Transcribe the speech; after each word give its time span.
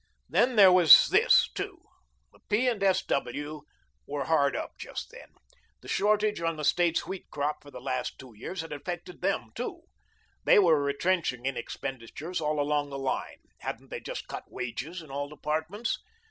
Then 0.27 0.55
there 0.55 0.71
was 0.71 1.09
this, 1.09 1.51
too: 1.53 1.83
the 2.31 2.39
P. 2.49 2.67
and 2.67 2.81
S. 2.81 3.05
W. 3.05 3.61
were 4.07 4.23
hard 4.23 4.55
up 4.55 4.71
just 4.79 5.11
then. 5.11 5.35
The 5.81 5.87
shortage 5.87 6.41
on 6.41 6.55
the 6.57 6.63
State's 6.63 7.05
wheat 7.05 7.29
crop 7.29 7.61
for 7.61 7.69
the 7.69 7.79
last 7.79 8.17
two 8.17 8.33
years 8.35 8.61
had 8.61 8.73
affected 8.73 9.21
them, 9.21 9.51
too. 9.53 9.83
They 10.43 10.57
were 10.57 10.81
retrenching 10.81 11.45
in 11.45 11.55
expenditures 11.55 12.41
all 12.41 12.59
along 12.59 12.89
the 12.89 12.97
line. 12.97 13.41
Hadn't 13.59 13.91
they 13.91 13.99
just 13.99 14.27
cut 14.27 14.51
wages 14.51 15.03
in 15.03 15.11
all 15.11 15.29
departments? 15.29 15.99